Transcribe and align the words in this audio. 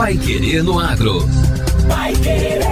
Pai 0.00 0.16
Querer 0.16 0.64
no 0.64 0.80
Agro. 0.80 1.20
Pai 1.86 2.14
Querer. 2.14 2.62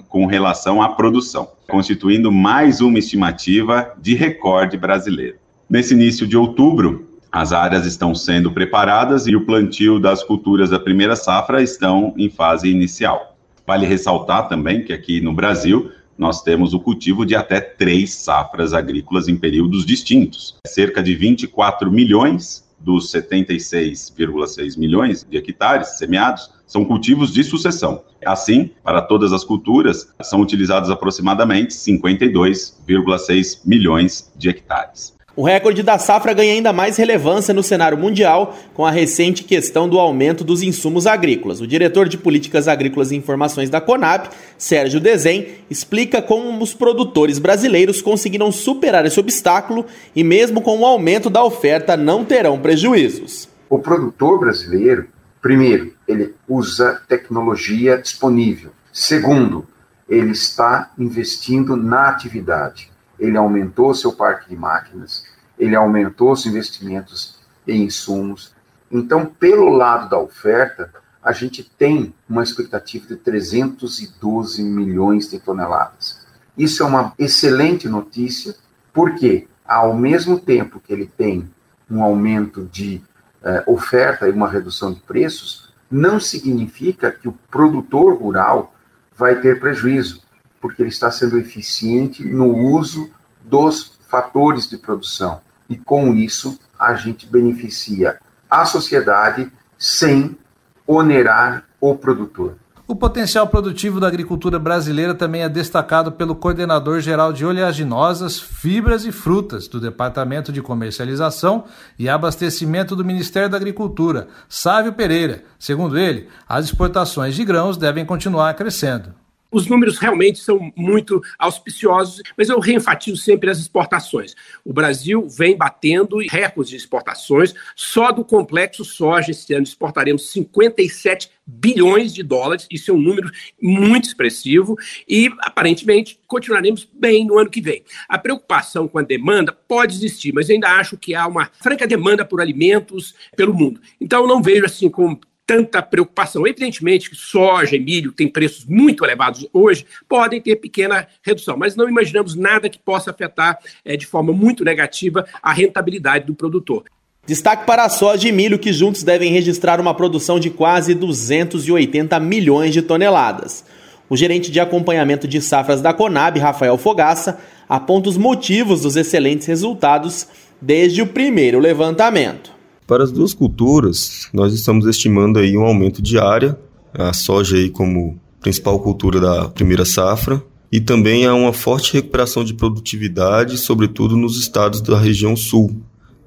com 0.08 0.25
relação 0.27 0.80
à 0.80 0.91
produção, 0.91 1.50
constituindo 1.69 2.30
mais 2.30 2.80
uma 2.80 3.00
estimativa 3.00 3.92
de 4.00 4.14
recorde 4.14 4.77
brasileiro. 4.77 5.41
Nesse 5.70 5.94
início 5.94 6.26
de 6.26 6.36
outubro, 6.36 7.06
as 7.30 7.52
áreas 7.52 7.86
estão 7.86 8.12
sendo 8.12 8.50
preparadas 8.50 9.28
e 9.28 9.36
o 9.36 9.46
plantio 9.46 10.00
das 10.00 10.20
culturas 10.24 10.70
da 10.70 10.80
primeira 10.80 11.14
safra 11.14 11.62
estão 11.62 12.12
em 12.18 12.28
fase 12.28 12.68
inicial. 12.68 13.36
Vale 13.64 13.86
ressaltar 13.86 14.48
também 14.48 14.82
que 14.82 14.92
aqui 14.92 15.20
no 15.20 15.32
Brasil 15.32 15.92
nós 16.18 16.42
temos 16.42 16.74
o 16.74 16.80
cultivo 16.80 17.24
de 17.24 17.36
até 17.36 17.60
três 17.60 18.12
safras 18.12 18.74
agrícolas 18.74 19.28
em 19.28 19.36
períodos 19.36 19.86
distintos. 19.86 20.56
Cerca 20.66 21.00
de 21.00 21.14
24 21.14 21.88
milhões 21.88 22.68
dos 22.80 23.12
76,6 23.12 24.76
milhões 24.76 25.24
de 25.30 25.36
hectares 25.36 25.98
semeados 25.98 26.50
são 26.66 26.84
cultivos 26.84 27.32
de 27.32 27.44
sucessão. 27.44 28.02
Assim, 28.26 28.72
para 28.82 29.00
todas 29.00 29.32
as 29.32 29.44
culturas, 29.44 30.12
são 30.20 30.41
utilizados 30.41 30.91
aproximadamente 30.91 31.72
52,6 31.74 33.60
milhões 33.64 34.32
de 34.36 34.48
hectares. 34.48 35.19
O 35.41 35.42
recorde 35.42 35.83
da 35.83 35.98
safra 35.98 36.34
ganha 36.34 36.52
ainda 36.52 36.70
mais 36.70 36.98
relevância 36.98 37.55
no 37.55 37.62
cenário 37.62 37.96
mundial 37.96 38.58
com 38.74 38.84
a 38.84 38.91
recente 38.91 39.42
questão 39.42 39.88
do 39.88 39.98
aumento 39.98 40.44
dos 40.44 40.62
insumos 40.62 41.06
agrícolas. 41.06 41.62
O 41.62 41.66
diretor 41.66 42.10
de 42.10 42.19
Políticas 42.19 42.69
Agrícolas 42.69 43.10
e 43.10 43.16
Informações 43.16 43.70
da 43.70 43.81
Conab, 43.81 44.28
Sérgio 44.59 45.00
Desen, 45.00 45.47
explica 45.70 46.20
como 46.20 46.62
os 46.62 46.75
produtores 46.75 47.38
brasileiros 47.38 48.03
conseguiram 48.03 48.53
superar 48.53 49.06
esse 49.06 49.19
obstáculo 49.19 49.87
e, 50.14 50.22
mesmo 50.22 50.60
com 50.60 50.78
o 50.78 50.84
aumento 50.84 51.31
da 51.31 51.43
oferta, 51.43 51.97
não 51.97 52.22
terão 52.22 52.60
prejuízos. 52.60 53.48
O 53.70 53.78
produtor 53.78 54.41
brasileiro, 54.41 55.09
primeiro, 55.41 55.94
ele 56.06 56.34
usa 56.47 57.00
tecnologia 57.09 57.97
disponível. 57.97 58.72
Segundo, 58.93 59.66
ele 60.06 60.32
está 60.32 60.91
investindo 60.98 61.78
na 61.78 62.10
atividade 62.10 62.91
ele 63.20 63.37
aumentou 63.37 63.94
seu 63.94 64.12
parque 64.12 64.48
de 64.48 64.56
máquinas, 64.56 65.25
ele 65.60 65.76
aumentou 65.76 66.32
os 66.32 66.47
investimentos 66.47 67.38
em 67.69 67.84
insumos. 67.84 68.53
Então, 68.91 69.26
pelo 69.26 69.69
lado 69.69 70.09
da 70.09 70.19
oferta, 70.19 70.93
a 71.22 71.32
gente 71.32 71.62
tem 71.62 72.15
uma 72.28 72.43
expectativa 72.43 73.06
de 73.06 73.16
312 73.16 74.62
milhões 74.62 75.31
de 75.31 75.38
toneladas. 75.38 76.26
Isso 76.56 76.82
é 76.82 76.87
uma 76.87 77.12
excelente 77.19 77.88
notícia, 77.88 78.56
porque 78.93 79.47
ao 79.65 79.94
mesmo 79.94 80.41
tempo 80.41 80.81
que 80.81 80.93
ele 80.93 81.06
tem 81.06 81.49
um 81.88 82.03
aumento 82.03 82.65
de 82.72 83.03
eh, 83.43 83.65
oferta 83.66 84.26
e 84.26 84.32
uma 84.32 84.49
redução 84.49 84.93
de 84.93 85.00
preços, 85.00 85.72
não 85.91 86.19
significa 86.19 87.10
que 87.10 87.28
o 87.28 87.38
produtor 87.50 88.16
rural 88.16 88.75
vai 89.16 89.41
ter 89.41 89.60
prejuízo 89.60 90.22
porque 90.60 90.82
ele 90.82 90.91
está 90.91 91.10
sendo 91.10 91.38
eficiente 91.38 92.25
no 92.25 92.54
uso 92.54 93.10
dos 93.43 93.99
fatores 94.09 94.69
de 94.69 94.76
produção. 94.76 95.41
E 95.70 95.78
com 95.78 96.12
isso, 96.12 96.58
a 96.76 96.94
gente 96.94 97.26
beneficia 97.26 98.19
a 98.50 98.66
sociedade 98.66 99.50
sem 99.78 100.36
onerar 100.84 101.64
o 101.81 101.94
produtor. 101.94 102.56
O 102.88 102.97
potencial 102.97 103.47
produtivo 103.47 104.00
da 104.00 104.08
agricultura 104.08 104.58
brasileira 104.58 105.14
também 105.14 105.42
é 105.42 105.48
destacado 105.48 106.10
pelo 106.10 106.34
coordenador 106.34 106.98
geral 106.98 107.32
de 107.32 107.47
oleaginosas, 107.47 108.41
fibras 108.41 109.04
e 109.04 109.12
frutas 109.12 109.69
do 109.69 109.78
Departamento 109.78 110.53
de 110.53 110.60
Comercialização 110.60 111.66
e 111.97 112.08
Abastecimento 112.08 112.97
do 112.97 113.04
Ministério 113.04 113.48
da 113.48 113.56
Agricultura, 113.56 114.26
Sávio 114.48 114.92
Pereira. 114.92 115.44
Segundo 115.56 115.97
ele, 115.97 116.28
as 116.48 116.64
exportações 116.64 117.37
de 117.37 117.44
grãos 117.44 117.76
devem 117.76 118.04
continuar 118.04 118.54
crescendo. 118.54 119.14
Os 119.50 119.66
números 119.66 119.99
realmente 119.99 120.38
são 120.38 120.72
muito 120.77 121.21
auspiciosos, 121.38 122.22
mas 122.37 122.49
eu 122.49 122.61
reenfatizo 122.61 123.16
sempre 123.16 123.50
as 123.50 123.59
exportações. 123.59 124.34
O 124.65 124.72
Brasil 124.72 125.27
vem 125.28 125.56
batendo 125.56 126.19
recordes 126.31 126.71
de 126.71 126.77
exportações. 126.77 127.55
Só 127.75 128.12
do 128.12 128.25
complexo 128.25 128.84
soja 128.84 129.33
esse 129.33 129.53
ano 129.53 129.65
exportaremos 129.65 130.31
57 130.31 131.31
bilhões 131.47 132.15
de 132.15 132.22
dólares. 132.22 132.66
Isso 132.71 132.91
é 132.91 132.94
um 132.94 133.00
número 133.00 133.31
muito 133.61 134.06
expressivo 134.06 134.77
e 135.09 135.31
aparentemente 135.41 136.21
continuaremos 136.27 136.88
bem 136.93 137.27
no 137.27 137.38
ano 137.38 137.50
que 137.50 137.61
vem. 137.61 137.82
A 138.09 138.19
preocupação 138.19 138.87
com 138.87 138.99
a 138.99 139.03
demanda 139.03 139.53
pode 139.53 139.94
existir, 139.97 140.32
mas 140.32 140.49
ainda 140.49 140.69
acho 140.69 140.97
que 140.97 141.15
há 141.15 141.27
uma 141.27 141.50
franca 141.61 141.87
demanda 141.87 142.25
por 142.25 142.41
alimentos 142.41 143.15
pelo 143.37 143.55
mundo. 143.55 143.81
Então 144.00 144.27
não 144.27 144.43
vejo 144.43 144.65
assim 144.65 144.88
com 144.88 145.19
tanta 145.50 145.83
preocupação. 145.83 146.47
Evidentemente 146.47 147.11
que 147.11 147.16
soja 147.16 147.75
e 147.75 147.81
milho 147.81 148.12
têm 148.12 148.28
preços 148.28 148.65
muito 148.65 149.05
elevados 149.05 149.49
hoje, 149.53 149.84
podem 150.09 150.41
ter 150.41 150.55
pequena 150.55 151.09
redução, 151.25 151.56
mas 151.56 151.75
não 151.75 151.88
imaginamos 151.88 152.37
nada 152.37 152.69
que 152.69 152.78
possa 152.78 153.11
afetar 153.11 153.59
é, 153.84 153.97
de 153.97 154.06
forma 154.06 154.33
muito 154.33 154.65
negativa 154.65 155.27
a 155.43 155.53
rentabilidade 155.53 156.25
do 156.25 156.37
produtor. 156.37 156.84
Destaque 157.27 157.66
para 157.66 157.84
a 157.84 157.88
soja 157.88 158.28
e 158.28 158.33
milho, 158.33 158.61
que 158.61 158.72
juntos 158.72 159.03
devem 159.03 159.33
registrar 159.33 159.81
uma 159.81 159.93
produção 159.93 160.38
de 160.38 160.50
quase 160.50 160.94
280 160.94 162.21
milhões 162.21 162.72
de 162.72 162.81
toneladas. 162.81 163.65
O 164.09 164.17
gerente 164.17 164.53
de 164.53 164.61
acompanhamento 164.61 165.27
de 165.27 165.41
safras 165.41 165.81
da 165.81 165.93
Conab, 165.93 166.38
Rafael 166.38 166.78
Fogaça, 166.78 167.41
aponta 167.69 168.09
os 168.09 168.17
motivos 168.17 168.82
dos 168.82 168.94
excelentes 168.94 169.49
resultados 169.49 170.28
desde 170.62 171.03
o 171.03 171.09
primeiro 171.09 171.59
levantamento. 171.59 172.59
Para 172.90 173.04
as 173.04 173.12
duas 173.12 173.32
culturas, 173.32 174.28
nós 174.34 174.52
estamos 174.52 174.84
estimando 174.84 175.38
aí 175.38 175.56
um 175.56 175.62
aumento 175.62 176.02
de 176.02 176.19
área, 176.19 176.58
a 176.92 177.12
soja 177.12 177.56
aí 177.56 177.70
como 177.70 178.19
principal 178.40 178.81
cultura 178.81 179.20
da 179.20 179.48
primeira 179.48 179.84
safra, 179.84 180.42
e 180.72 180.81
também 180.81 181.25
há 181.25 181.32
uma 181.32 181.52
forte 181.52 181.92
recuperação 181.92 182.42
de 182.42 182.52
produtividade, 182.52 183.58
sobretudo 183.58 184.16
nos 184.16 184.37
estados 184.40 184.81
da 184.81 184.98
região 184.98 185.37
sul. 185.37 185.81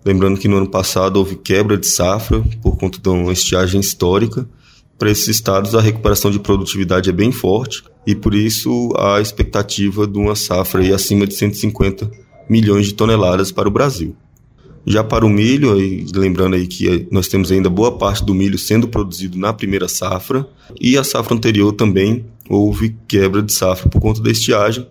Lembrando 0.05 0.39
que 0.39 0.47
no 0.47 0.55
ano 0.55 0.69
passado 0.69 1.17
houve 1.17 1.35
quebra 1.35 1.77
de 1.77 1.85
safra 1.85 2.41
por 2.61 2.77
conta 2.77 2.97
de 2.97 3.09
uma 3.09 3.33
estiagem 3.33 3.81
histórica. 3.81 4.47
Para 4.97 5.11
esses 5.11 5.27
estados, 5.27 5.75
a 5.75 5.81
recuperação 5.81 6.31
de 6.31 6.39
produtividade 6.39 7.09
é 7.09 7.13
bem 7.13 7.33
forte 7.33 7.83
e 8.07 8.15
por 8.15 8.33
isso 8.33 8.93
a 8.97 9.19
expectativa 9.19 10.07
de 10.07 10.17
uma 10.17 10.33
safra 10.33 10.79
aí 10.79 10.93
acima 10.93 11.27
de 11.27 11.35
150 11.35 12.09
milhões 12.49 12.85
de 12.85 12.93
toneladas 12.93 13.51
para 13.51 13.67
o 13.67 13.71
Brasil. 13.71 14.15
Já 14.85 15.03
para 15.03 15.25
o 15.25 15.29
milho, 15.29 15.73
lembrando 16.13 16.55
aí 16.55 16.67
que 16.67 17.07
nós 17.09 17.27
temos 17.27 17.51
ainda 17.51 17.69
boa 17.69 17.97
parte 17.97 18.25
do 18.25 18.33
milho 18.33 18.57
sendo 18.57 18.87
produzido 18.87 19.37
na 19.37 19.53
primeira 19.53 19.87
safra, 19.87 20.45
e 20.79 20.97
a 20.97 21.03
safra 21.03 21.33
anterior 21.33 21.71
também 21.71 22.25
houve 22.49 22.95
quebra 23.07 23.41
de 23.41 23.53
safra 23.53 23.89
por 23.89 24.01
conta 24.01 24.21
da 24.21 24.29
estiagem, 24.29 24.85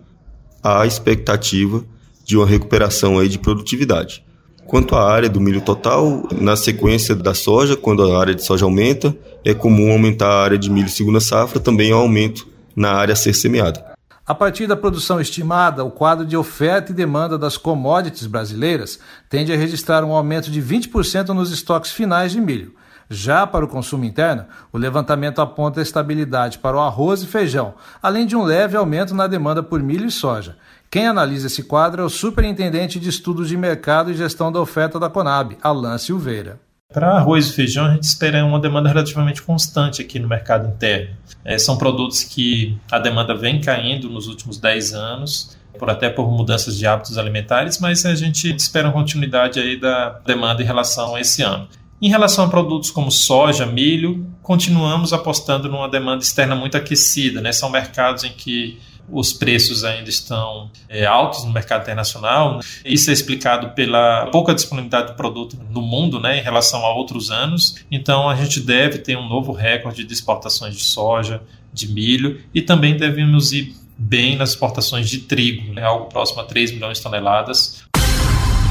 há 0.63 0.85
expectativa 0.85 1.83
de 2.25 2.37
uma 2.37 2.47
recuperação 2.47 3.19
aí 3.19 3.29
de 3.29 3.37
produtividade. 3.37 4.23
Quanto 4.65 4.95
à 4.95 5.11
área 5.11 5.29
do 5.29 5.39
milho 5.39 5.61
total, 5.61 6.27
na 6.41 6.55
sequência 6.55 7.13
da 7.13 7.33
soja, 7.33 7.75
quando 7.75 8.01
a 8.03 8.19
área 8.19 8.33
de 8.33 8.43
soja 8.43 8.65
aumenta, 8.65 9.15
é 9.45 9.53
comum 9.53 9.91
aumentar 9.91 10.29
a 10.29 10.43
área 10.43 10.57
de 10.57 10.71
milho 10.71 10.89
segunda 10.89 11.19
safra, 11.19 11.59
também 11.59 11.91
é 11.91 11.95
um 11.95 11.99
aumento 11.99 12.47
na 12.75 12.93
área 12.93 13.13
a 13.13 13.15
ser 13.15 13.33
semeada. 13.33 13.92
A 14.25 14.33
partir 14.33 14.67
da 14.67 14.77
produção 14.77 15.19
estimada, 15.19 15.83
o 15.83 15.91
quadro 15.91 16.25
de 16.25 16.37
oferta 16.37 16.93
e 16.93 16.95
demanda 16.95 17.37
das 17.37 17.57
commodities 17.57 18.25
brasileiras 18.25 18.97
tende 19.29 19.51
a 19.51 19.57
registrar 19.57 20.01
um 20.05 20.13
aumento 20.13 20.49
de 20.49 20.61
20% 20.61 21.29
nos 21.29 21.51
estoques 21.51 21.91
finais 21.91 22.31
de 22.31 22.39
milho. 22.39 22.73
Já 23.09 23.45
para 23.45 23.65
o 23.65 23.67
consumo 23.67 24.05
interno, 24.05 24.45
o 24.71 24.77
levantamento 24.77 25.41
aponta 25.41 25.81
estabilidade 25.81 26.59
para 26.59 26.77
o 26.77 26.79
arroz 26.79 27.21
e 27.21 27.27
feijão, 27.27 27.73
além 28.01 28.25
de 28.25 28.33
um 28.33 28.43
leve 28.43 28.77
aumento 28.77 29.13
na 29.13 29.27
demanda 29.27 29.61
por 29.61 29.83
milho 29.83 30.07
e 30.07 30.11
soja. 30.11 30.55
Quem 30.89 31.05
analisa 31.05 31.47
esse 31.47 31.63
quadro 31.63 32.01
é 32.01 32.05
o 32.05 32.09
Superintendente 32.09 33.01
de 33.01 33.09
Estudos 33.09 33.49
de 33.49 33.57
Mercado 33.57 34.09
e 34.09 34.15
Gestão 34.15 34.53
da 34.53 34.61
Oferta 34.61 34.97
da 34.97 35.09
Conab, 35.09 35.57
Alan 35.61 35.97
Silveira. 35.97 36.61
Para 36.93 37.17
arroz 37.17 37.47
e 37.47 37.53
feijão, 37.53 37.87
a 37.87 37.93
gente 37.93 38.03
espera 38.03 38.45
uma 38.45 38.59
demanda 38.59 38.87
relativamente 38.87 39.41
constante 39.41 39.99
aqui 39.99 40.19
no 40.19 40.27
mercado 40.27 40.67
interno. 40.67 41.15
É, 41.43 41.57
são 41.57 41.75
produtos 41.75 42.23
que 42.23 42.77
a 42.91 42.99
demanda 42.99 43.33
vem 43.33 43.59
caindo 43.59 44.07
nos 44.07 44.27
últimos 44.27 44.59
10 44.59 44.93
anos, 44.93 45.57
por 45.79 45.89
até 45.89 46.07
por 46.07 46.31
mudanças 46.31 46.77
de 46.77 46.85
hábitos 46.85 47.17
alimentares, 47.17 47.79
mas 47.79 48.05
a 48.05 48.13
gente 48.13 48.55
espera 48.55 48.87
uma 48.87 48.93
continuidade 48.93 49.59
aí 49.59 49.79
da 49.79 50.19
demanda 50.23 50.61
em 50.61 50.65
relação 50.65 51.15
a 51.15 51.19
esse 51.19 51.41
ano. 51.41 51.67
Em 51.99 52.09
relação 52.09 52.45
a 52.45 52.49
produtos 52.49 52.91
como 52.91 53.09
soja, 53.09 53.65
milho, 53.65 54.27
continuamos 54.43 55.13
apostando 55.13 55.67
numa 55.69 55.89
demanda 55.89 56.21
externa 56.21 56.53
muito 56.53 56.77
aquecida. 56.77 57.41
Né? 57.41 57.51
São 57.51 57.69
mercados 57.69 58.23
em 58.23 58.31
que 58.31 58.77
os 59.09 59.33
preços 59.33 59.83
ainda 59.83 60.09
estão 60.09 60.69
é, 60.87 61.05
altos 61.05 61.43
no 61.43 61.51
mercado 61.51 61.81
internacional. 61.81 62.59
Isso 62.85 63.09
é 63.09 63.13
explicado 63.13 63.69
pela 63.69 64.27
pouca 64.27 64.53
disponibilidade 64.53 65.07
do 65.07 65.13
produto 65.15 65.57
no 65.69 65.81
mundo 65.81 66.19
né, 66.19 66.39
em 66.39 66.41
relação 66.41 66.85
a 66.85 66.93
outros 66.93 67.29
anos. 67.29 67.75
Então, 67.91 68.29
a 68.29 68.35
gente 68.35 68.59
deve 68.59 68.97
ter 68.99 69.17
um 69.17 69.27
novo 69.27 69.51
recorde 69.51 70.03
de 70.03 70.13
exportações 70.13 70.75
de 70.75 70.83
soja, 70.83 71.41
de 71.73 71.87
milho 71.87 72.41
e 72.53 72.61
também 72.61 72.95
devemos 72.95 73.51
ir 73.51 73.75
bem 73.97 74.35
nas 74.35 74.51
exportações 74.51 75.09
de 75.09 75.19
trigo, 75.19 75.73
né, 75.73 75.83
algo 75.83 76.05
próximo 76.05 76.41
a 76.41 76.43
3 76.43 76.71
milhões 76.71 76.97
de 76.97 77.03
toneladas. 77.03 77.83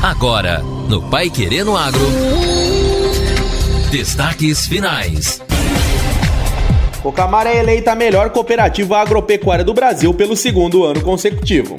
Agora, 0.03 0.63
no 0.89 1.01
Pai 1.11 1.31
Querendo 1.31 1.77
Agro. 1.77 2.01
Destaques 3.91 4.67
finais. 4.67 5.41
Cocamar 7.03 7.49
é 7.49 7.59
eleita 7.59 7.91
a 7.91 7.95
melhor 7.97 8.31
cooperativa 8.31 8.97
agropecuária 8.97 9.65
do 9.65 9.75
Brasil 9.75 10.15
pelo 10.15 10.37
segundo 10.37 10.85
ano 10.85 11.01
consecutivo. 11.03 11.77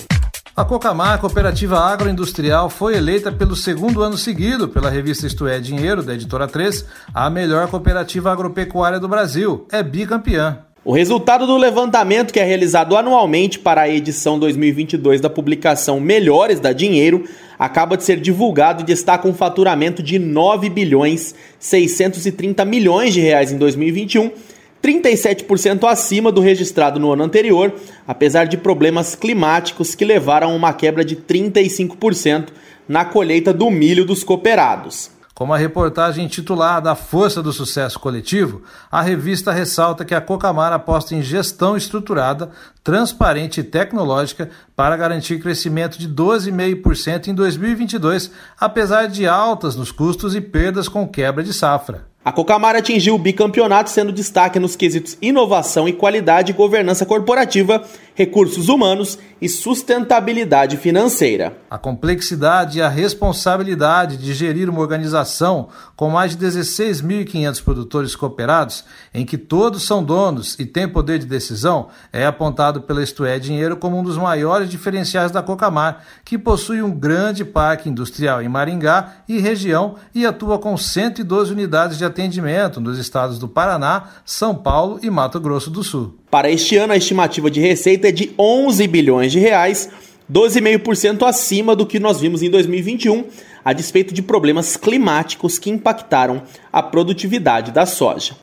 A 0.53 0.65
Cocamar, 0.65 1.17
cooperativa 1.17 1.79
agroindustrial, 1.79 2.69
foi 2.69 2.97
eleita 2.97 3.31
pelo 3.31 3.55
segundo 3.55 4.03
ano 4.03 4.17
seguido 4.17 4.67
pela 4.67 4.89
revista 4.89 5.25
Isto 5.25 5.47
é 5.47 5.61
Dinheiro, 5.61 6.03
da 6.03 6.13
editora 6.13 6.45
3, 6.45 6.85
a 7.13 7.29
melhor 7.29 7.69
cooperativa 7.69 8.33
agropecuária 8.33 8.99
do 8.99 9.07
Brasil. 9.07 9.65
É 9.71 9.81
bicampeã. 9.81 10.59
O 10.83 10.91
resultado 10.91 11.47
do 11.47 11.55
levantamento 11.55 12.33
que 12.33 12.39
é 12.41 12.43
realizado 12.43 12.97
anualmente 12.97 13.57
para 13.57 13.83
a 13.83 13.89
edição 13.89 14.37
2022 14.37 15.21
da 15.21 15.29
publicação 15.29 16.01
Melhores 16.01 16.59
da 16.59 16.73
Dinheiro 16.73 17.23
acaba 17.57 17.95
de 17.95 18.03
ser 18.03 18.19
divulgado 18.19 18.81
e 18.81 18.85
destaca 18.85 19.25
um 19.25 19.33
faturamento 19.33 20.03
de 20.03 20.19
9 20.19 20.69
bilhões 20.69 21.33
630 21.57 22.65
milhões 22.65 23.13
de 23.13 23.21
reais 23.21 23.53
em 23.53 23.57
2021 23.57 24.52
37% 24.83 25.87
acima 25.87 26.29
do 26.29 26.41
registrado 26.41 26.99
no 26.99 27.13
ano 27.13 27.23
anterior, 27.23 27.73
apesar 28.05 28.45
de 28.45 28.57
problemas 28.57 29.15
climáticos 29.15 29.95
que 29.95 30.03
levaram 30.03 30.51
a 30.51 30.55
uma 30.55 30.73
quebra 30.73 31.05
de 31.05 31.15
35% 31.15 32.49
na 32.85 33.05
colheita 33.05 33.53
do 33.53 33.71
milho 33.71 34.03
dos 34.03 34.25
cooperados. 34.25 35.09
Como 35.33 35.51
a 35.51 35.57
reportagem 35.57 36.25
intitulada 36.25 36.91
A 36.91 36.95
Força 36.95 37.41
do 37.41 37.51
Sucesso 37.51 37.99
Coletivo, 37.99 38.61
a 38.91 39.01
revista 39.01 39.51
ressalta 39.51 40.05
que 40.05 40.13
a 40.13 40.21
Cocamar 40.21 40.71
aposta 40.71 41.15
em 41.15 41.23
gestão 41.23 41.75
estruturada, 41.75 42.51
transparente 42.83 43.61
e 43.61 43.63
tecnológica 43.63 44.51
para 44.75 44.95
garantir 44.95 45.39
crescimento 45.41 45.97
de 45.97 46.07
12,5% 46.07 47.29
em 47.29 47.33
2022, 47.33 48.31
apesar 48.59 49.07
de 49.07 49.25
altas 49.25 49.75
nos 49.75 49.91
custos 49.91 50.35
e 50.35 50.41
perdas 50.41 50.87
com 50.87 51.07
quebra 51.07 51.43
de 51.43 51.51
safra. 51.51 52.12
A 52.25 52.31
Cocamar 52.31 52.73
atingiu 52.73 53.15
o 53.15 53.19
bicampeonato, 53.19 53.89
sendo 53.89 54.09
destaque 54.09 54.57
nos 54.57 54.77
quesitos 54.77 55.17
inovação 55.21 55.89
e 55.89 55.93
qualidade, 55.93 56.53
governança 56.53 57.05
corporativa, 57.05 57.83
recursos 58.15 58.69
humanos 58.69 59.17
e 59.41 59.49
sustentabilidade 59.49 60.77
financeira. 60.77 61.57
A 61.69 61.77
complexidade 61.77 62.77
e 62.77 62.81
a 62.81 62.87
responsabilidade 62.87 64.17
de 64.17 64.33
gerir 64.33 64.69
uma 64.69 64.79
organização 64.79 65.69
com 65.95 66.09
mais 66.09 66.35
de 66.35 66.45
16.500 66.45 67.63
produtores 67.63 68.15
cooperados, 68.15 68.85
em 69.13 69.25
que 69.25 69.37
todos 69.37 69.83
são 69.83 70.03
donos 70.03 70.57
e 70.59 70.65
têm 70.65 70.87
poder 70.87 71.19
de 71.19 71.25
decisão, 71.25 71.89
é 72.11 72.25
apontado 72.25 72.81
pela 72.81 73.03
Isto 73.03 73.25
é 73.25 73.37
Dinheiro 73.37 73.75
como 73.75 73.97
um 73.97 74.03
dos 74.03 74.17
maiores 74.17 74.69
diferenciais 74.69 75.31
da 75.31 75.41
Cocamar, 75.41 76.03
que 76.23 76.37
possui 76.37 76.81
um 76.81 76.91
grande 76.91 77.43
parque 77.43 77.89
industrial 77.89 78.41
em 78.41 78.47
Maringá 78.47 79.17
e 79.27 79.39
região 79.39 79.95
e 80.15 80.25
atua 80.25 80.57
com 80.57 80.77
112 80.77 81.51
unidades 81.51 81.97
de 81.97 82.05
atendimento 82.05 82.79
nos 82.79 82.97
estados 82.97 83.37
do 83.37 83.47
Paraná, 83.47 84.03
São 84.23 84.55
Paulo 84.55 84.99
e 85.01 85.09
Mato 85.09 85.39
Grosso 85.39 85.69
do 85.69 85.83
Sul. 85.83 86.22
Para 86.33 86.49
este 86.49 86.75
ano, 86.77 86.93
a 86.93 86.97
estimativa 86.97 87.51
de 87.51 87.61
receita 87.61 88.07
é 88.07 88.11
de 88.11 88.31
11 88.39 88.87
bilhões 88.87 89.31
de 89.31 89.37
reais, 89.37 89.87
12,5% 90.31 91.27
acima 91.27 91.75
do 91.75 91.85
que 91.85 91.99
nós 91.99 92.19
vimos 92.19 92.41
em 92.41 92.49
2021, 92.49 93.25
a 93.63 93.71
despeito 93.71 94.15
de 94.15 94.23
problemas 94.23 94.75
climáticos 94.75 95.59
que 95.59 95.69
impactaram 95.69 96.41
a 96.71 96.81
produtividade 96.81 97.71
da 97.71 97.85
soja. 97.85 98.37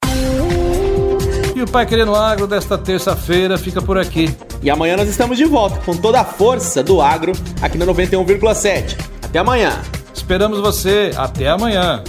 E 1.52 1.60
o 1.60 1.66
Pai 1.66 1.84
Querendo 1.84 2.14
Agro 2.14 2.46
desta 2.46 2.78
terça-feira 2.78 3.58
fica 3.58 3.82
por 3.82 3.98
aqui. 3.98 4.32
E 4.62 4.70
amanhã 4.70 4.96
nós 4.96 5.08
estamos 5.08 5.36
de 5.36 5.44
volta 5.44 5.80
com 5.80 5.96
toda 5.96 6.20
a 6.20 6.24
força 6.24 6.84
do 6.84 7.02
agro 7.02 7.32
aqui 7.60 7.76
na 7.76 7.84
91,7. 7.86 8.96
Até 9.20 9.40
amanhã. 9.40 9.82
Esperamos 10.14 10.60
você. 10.60 11.10
Até 11.16 11.48
amanhã. 11.48 12.04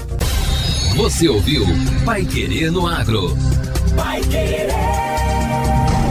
Você 0.96 1.28
ouviu 1.28 1.66
Pai 2.06 2.24
Querer 2.24 2.72
no 2.72 2.86
Agro. 2.86 3.36
Pai 3.96 4.22
Querer. 4.22 5.11